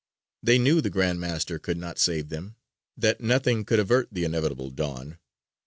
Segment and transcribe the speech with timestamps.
[0.41, 2.55] They knew the Grand Master could not save them,
[2.97, 5.19] that nothing could avert the inevitable dawn.